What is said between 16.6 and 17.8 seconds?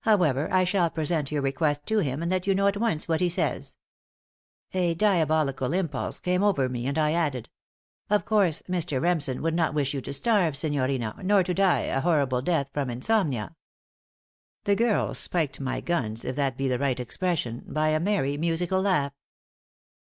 the right expression